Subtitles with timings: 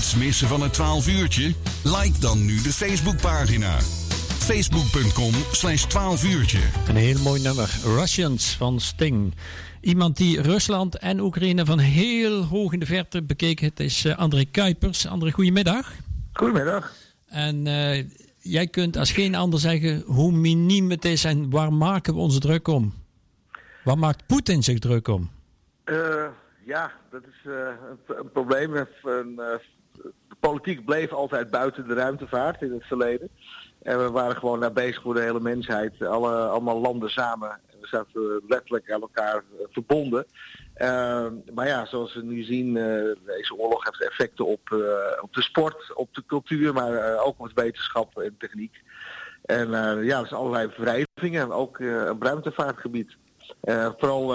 [0.00, 1.54] Niets missen van het 12 uurtje?
[1.84, 3.78] Like dan nu de Facebookpagina.
[4.48, 6.58] Facebook.com slash 12 uurtje.
[6.88, 7.78] Een heel mooi nummer.
[7.84, 9.34] Russians van Sting.
[9.80, 13.58] Iemand die Rusland en Oekraïne van heel hoog in de verte bekeek.
[13.58, 15.06] Het is uh, André Kuipers.
[15.06, 15.92] André, goedemiddag.
[16.32, 16.92] Goedemiddag.
[17.28, 18.04] En uh,
[18.38, 22.38] jij kunt als geen ander zeggen hoe miniem het is en waar maken we ons
[22.38, 22.94] druk om?
[23.84, 25.30] Waar maakt Poetin zich druk om?
[25.84, 26.26] Uh,
[26.64, 28.74] ja, dat is uh, een, een, probleem.
[29.02, 29.40] Een,
[30.40, 33.28] politiek bleef altijd buiten de ruimtevaart in het verleden.
[33.82, 36.02] En we waren gewoon daar bezig voor de hele mensheid.
[36.02, 37.60] Alle, allemaal landen samen.
[37.80, 40.26] We zaten letterlijk aan elkaar verbonden.
[40.76, 44.80] Uh, maar ja, zoals we nu zien, uh, deze oorlog heeft effecten op, uh,
[45.20, 48.82] op de sport, op de cultuur, maar ook op wetenschap en techniek.
[49.44, 49.70] En
[50.04, 53.16] ja, zijn allerlei wrijvingen, ook op ruimtevaartgebied.
[53.98, 54.26] vooral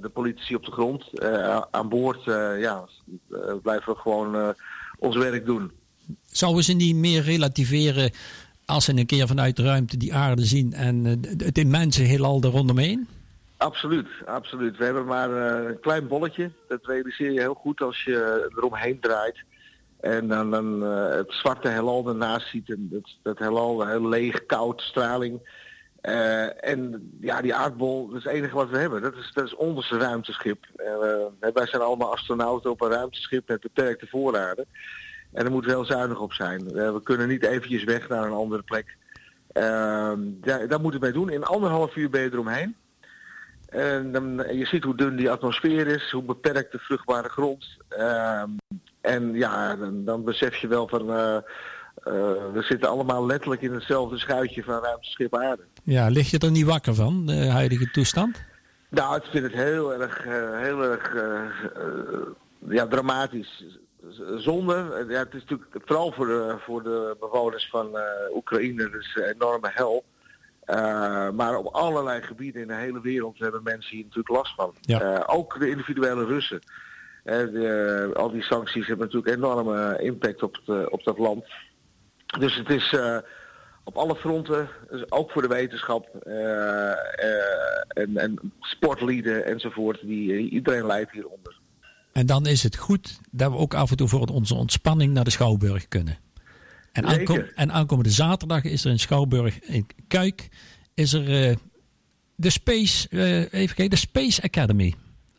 [0.00, 1.22] de politici op de grond,
[1.70, 2.24] aan boord,
[2.58, 2.84] ja,
[3.62, 4.54] blijven we gewoon
[5.02, 5.70] ons werk doen.
[6.26, 8.10] Zouden ze niet meer relativeren
[8.64, 11.04] als ze een keer vanuit de ruimte die aarde zien en
[11.38, 13.08] het immense heelal er rondomheen?
[13.56, 14.76] Absoluut, absoluut.
[14.76, 16.50] We hebben maar uh, een klein bolletje.
[16.68, 19.44] Dat realiseer je heel goed als je eromheen draait.
[20.00, 22.70] En dan, dan uh, het zwarte heelal ernaast ziet.
[22.70, 25.40] En dat, dat heelal heel leeg, koud, straling.
[26.02, 29.02] Uh, en ja, die aardbol, dat is het enige wat we hebben.
[29.02, 30.66] Dat is, dat is ons ruimteschip.
[31.38, 34.66] wij zijn allemaal astronauten op een ruimteschip met beperkte voorraden.
[35.32, 36.64] En daar moeten we heel zuinig op zijn.
[36.64, 38.96] we kunnen niet eventjes weg naar een andere plek.
[39.52, 41.30] Ehm, daar, daar moeten we mee doen.
[41.30, 42.76] In anderhalf uur ben je eromheen.
[43.72, 47.66] En dan, je ziet hoe dun die atmosfeer is, hoe beperkt de vruchtbare grond.
[47.98, 48.42] Uh,
[49.00, 51.38] en ja, dan, dan, besef je wel van, uh, uh,
[52.52, 55.62] we zitten allemaal letterlijk in hetzelfde schuitje van ruimteschip aarde.
[55.82, 58.42] Ja, lig je er niet wakker van, de huidige toestand?
[58.88, 60.24] Nou, ik vind het heel erg,
[60.62, 61.14] heel erg
[62.68, 63.64] ja, dramatisch.
[64.36, 67.96] Zonde, ja, het is natuurlijk vooral voor de, voor de bewoners van
[68.34, 70.04] Oekraïne dus een enorme hel.
[70.66, 74.74] Uh, maar op allerlei gebieden in de hele wereld hebben mensen hier natuurlijk last van.
[74.80, 75.02] Ja.
[75.02, 76.60] Uh, ook de individuele Russen.
[77.24, 81.44] De, al die sancties hebben natuurlijk enorme impact op, het, op dat land.
[82.38, 82.96] Dus het is
[83.84, 86.06] op alle fronten, dus ook voor de wetenschap
[87.88, 91.60] en, en sportlieden enzovoort, die, iedereen leidt hieronder.
[92.12, 95.24] En dan is het goed dat we ook af en toe voor onze ontspanning naar
[95.24, 96.18] de Schouwburg kunnen.
[96.92, 100.48] En, aankom, en aankomende zaterdag is er in Schouwburg in Kuik
[100.94, 101.56] is er uh,
[102.34, 103.08] de Space,
[103.50, 104.94] even kijken, de Space Academy.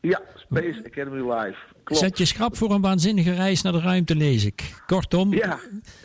[0.00, 1.58] Ja, Space Academy Live.
[1.84, 2.02] Klopt.
[2.02, 4.82] Zet je schrap voor een waanzinnige reis naar de ruimte, lees ik.
[4.86, 5.58] Kortom, ja.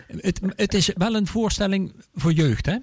[0.07, 2.77] het, het is wel een voorstelling voor jeugd, hè?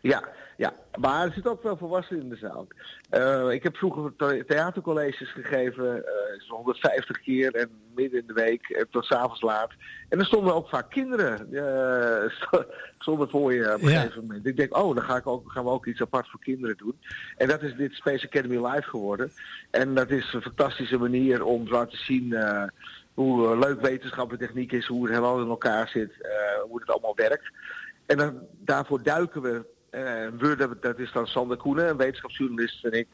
[0.00, 0.28] Ja,
[0.62, 2.66] ja, maar er zit ook wel volwassenen in de zaal.
[3.10, 4.12] Uh, ik heb vroeger
[4.46, 9.70] theatercolleges gegeven, uh, 150 keer en midden in de week en tot s'avonds laat.
[10.08, 12.60] En er stonden ook vaak kinderen uh,
[12.98, 14.00] stonden voor je op een ja.
[14.00, 14.46] gegeven moment.
[14.46, 16.98] Ik denk, oh, dan ga ik ook, gaan we ook iets apart voor kinderen doen.
[17.36, 19.32] En dat is dit Space Academy Live geworden.
[19.70, 22.36] En dat is een fantastische manier om te laten zien
[23.14, 26.12] hoe leuk wetenschappelijke techniek is, hoe het helemaal in elkaar zit,
[26.68, 27.50] hoe het allemaal werkt.
[28.06, 33.08] En dan, daarvoor duiken we we, dat is dan Sander Koenen, een wetenschapsjournalist en ik.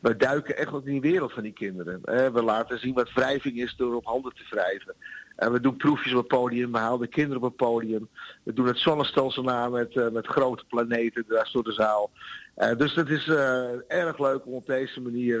[0.00, 2.00] We duiken echt op die wereld van die kinderen.
[2.04, 4.94] Uh, we laten zien wat wrijving is door op handen te wrijven.
[5.36, 8.08] En we doen proefjes op het podium, we halen de kinderen op het podium.
[8.42, 12.10] We doen het zonnestelsel na met, uh, met grote planeten daar door de zaal.
[12.56, 15.38] Uh, dus het is uh, erg leuk om op deze manier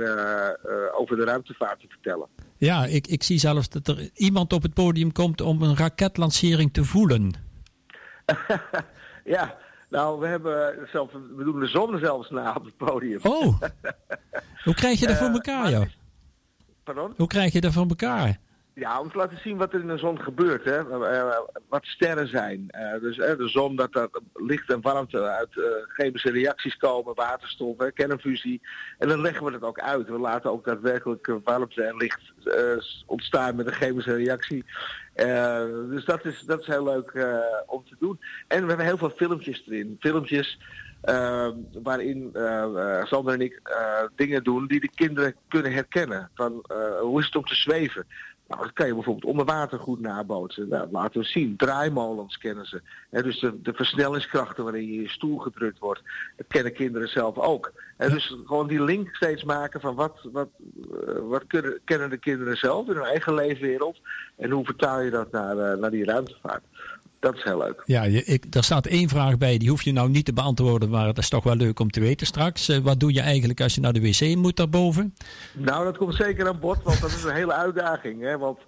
[0.94, 2.26] over de ruimtevaart te vertellen.
[2.56, 6.72] Ja, ik, ik zie zelfs dat er iemand op het podium komt om een raketlancering
[6.72, 7.32] te voelen.
[9.24, 9.58] ja,
[9.90, 13.18] nou, we hebben zelf, we doen de zon zelfs na op het podium.
[13.22, 13.60] Oh,
[14.64, 15.86] hoe krijg je dat voor elkaar, joh?
[16.84, 17.14] Pardon?
[17.16, 18.38] Hoe krijg je dat voor elkaar?
[18.74, 20.64] Ja, om te laten zien wat er in de zon gebeurt.
[20.64, 20.84] Hè.
[21.68, 22.68] Wat sterren zijn.
[22.70, 27.14] Uh, dus uh, de zon, dat er licht en warmte uit uh, chemische reacties komen,
[27.14, 28.60] waterstof, kernfusie.
[28.98, 30.08] En dan leggen we dat ook uit.
[30.08, 32.32] We laten ook daadwerkelijk warmte en licht
[33.06, 34.64] ontstaan met een chemische reactie.
[35.90, 37.26] dus dat is, dat is heel leuk
[37.66, 38.20] om te doen.
[38.48, 39.96] En we hebben heel veel filmpjes erin.
[40.00, 40.58] Filmpjes
[41.82, 42.30] waarin
[43.02, 43.60] Sander en ik
[44.16, 46.30] dingen doen die de kinderen kunnen herkennen.
[46.34, 46.64] Van
[47.00, 48.06] hoe is het om te zweven?
[48.50, 50.68] Nou, dat kan je bijvoorbeeld onder water goed nabootsen.
[50.68, 51.56] Nou, laten we zien.
[51.56, 52.82] Draaimolens kennen ze.
[53.10, 56.02] dus de, de, versnellingskrachten waarin je in je stoel gedrukt wordt.
[56.36, 57.72] Dat kennen kinderen zelf ook.
[57.96, 60.48] dus gewoon die link steeds maken van wat, wat,
[60.90, 64.00] uh, wat kunnen, kennen de kinderen zelf in hun eigen leefwereld.
[64.36, 66.62] En hoe vertaal je dat naar, uh, naar die ruimtevaart
[67.20, 67.82] dat is heel leuk.
[67.84, 71.04] Ja, ik, daar staat één vraag bij, die hoef je nou niet te beantwoorden, maar
[71.04, 72.68] dat is toch wel leuk om te weten straks.
[72.68, 75.14] Uh, wat doe je eigenlijk als je naar de wc moet daarboven?
[75.52, 78.22] Nou, dat komt zeker aan bod, want dat is een hele uitdaging.
[78.22, 78.38] Hè?
[78.38, 78.58] Want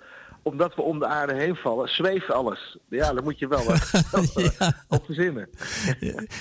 [0.43, 2.76] omdat we om de aarde heen vallen, zweeft alles.
[2.88, 3.62] Ja, daar moet je wel
[4.58, 4.84] ja.
[4.88, 5.48] op verzinnen.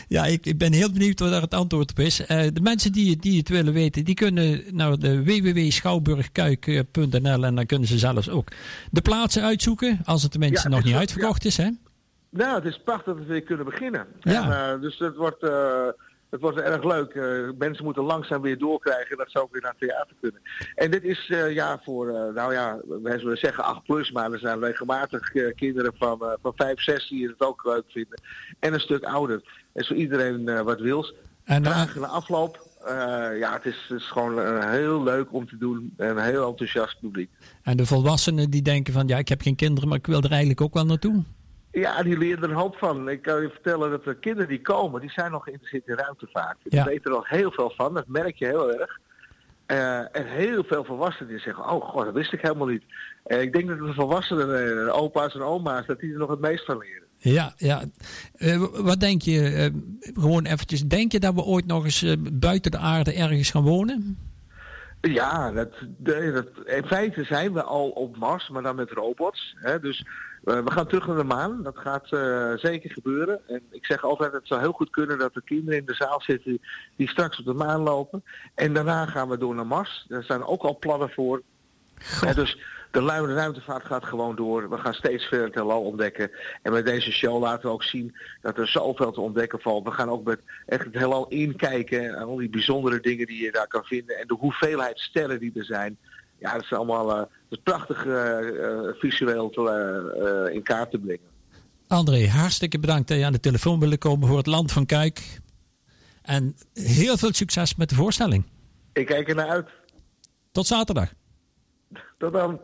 [0.07, 2.21] ja, ik, ik, ben heel benieuwd wat daar het antwoord op is.
[2.21, 7.65] Uh, de mensen die, die het willen weten, die kunnen naar de www.schouwburgkuik.nl en dan
[7.65, 8.47] kunnen ze zelfs ook
[8.91, 11.57] de plaatsen uitzoeken, als het tenminste ja, nog niet uitverkocht is.
[11.57, 11.69] Hè?
[12.31, 14.07] Nou, het is prachtig dat we weer kunnen beginnen.
[14.19, 14.43] Ja.
[14.43, 15.43] En, uh, dus het wordt...
[15.43, 15.87] Uh,
[16.29, 17.13] het wordt erg leuk.
[17.13, 20.41] Uh, mensen moeten langzaam weer doorkrijgen dat ze ook weer naar het theater kunnen.
[20.75, 24.59] En dit is ja voor, nou ja, wij zullen zeggen 8 plus, maar er zijn
[24.59, 28.21] regelmatig kinderen van, van 5, 6 die het ook leuk vinden.
[28.59, 29.41] En een stuk ouder.
[29.73, 31.13] En zo iedereen wat wils.
[31.43, 32.67] En na de afloop,
[33.39, 35.93] ja, het is, het is gewoon heel leuk om te doen.
[35.97, 37.29] En een heel enthousiast publiek.
[37.63, 40.29] En de volwassenen die denken van, ja, ik heb geen kinderen, maar ik wil er
[40.29, 41.23] eigenlijk ook wel naartoe.
[41.71, 43.09] Ja, die leren er een hoop van.
[43.09, 46.57] Ik kan je vertellen dat de kinderen die komen, die zijn nog geïnteresseerd in ruimtevaart.
[46.63, 48.99] Die weten er al heel veel van, dat merk je heel erg.
[49.67, 52.83] Uh, en heel veel volwassenen die zeggen, oh god, dat wist ik helemaal niet.
[53.27, 56.39] Uh, ik denk dat de volwassenen, uh, opa's en oma's, dat die er nog het
[56.39, 57.07] meest van leren.
[57.17, 57.81] Ja, ja.
[58.71, 63.13] wat denk je, gewoon eventjes, denk je dat we ooit nog eens buiten de aarde
[63.13, 64.17] ergens gaan wonen?
[65.01, 65.73] Ja, dat,
[66.65, 69.55] in feite zijn we al op Mars, maar dan met robots.
[69.57, 69.79] Hè?
[69.79, 70.05] Dus
[70.43, 71.63] uh, we gaan terug naar de maan.
[71.63, 73.41] Dat gaat uh, zeker gebeuren.
[73.47, 76.21] En ik zeg altijd, het zou heel goed kunnen dat er kinderen in de zaal
[76.21, 76.61] zitten
[76.95, 78.23] die straks op de maan lopen.
[78.55, 80.05] En daarna gaan we door naar Mars.
[80.07, 81.41] Daar zijn ook al plannen voor.
[82.25, 82.57] En dus
[82.91, 84.69] de luide ruimtevaart gaat gewoon door.
[84.69, 86.31] We gaan steeds verder het heelal ontdekken.
[86.61, 89.83] En met deze show laten we ook zien dat er zoveel te ontdekken valt.
[89.83, 92.15] We gaan ook met echt het heelal inkijken.
[92.15, 94.17] En al die bijzondere dingen die je daar kan vinden.
[94.17, 95.97] En de hoeveelheid sterren die er zijn.
[96.39, 98.37] Ja, dat is allemaal uh, dat prachtig uh,
[98.99, 101.29] visueel te, in kaart te brengen.
[101.87, 105.39] André, hartstikke bedankt dat je aan de telefoon willen komen voor het Land van Kuik.
[106.21, 108.43] En heel veel succes met de voorstelling.
[108.93, 109.69] Ik kijk er naar uit.
[110.51, 111.13] Tot zaterdag.
[112.17, 112.59] Tot dan.